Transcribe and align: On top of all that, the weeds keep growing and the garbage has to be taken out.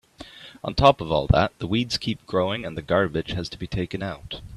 On 0.63 0.73
top 0.73 0.99
of 0.99 1.11
all 1.11 1.27
that, 1.27 1.51
the 1.59 1.67
weeds 1.67 1.99
keep 1.99 2.25
growing 2.25 2.65
and 2.65 2.75
the 2.75 2.81
garbage 2.81 3.33
has 3.33 3.47
to 3.49 3.59
be 3.59 3.67
taken 3.67 4.01
out. 4.01 4.41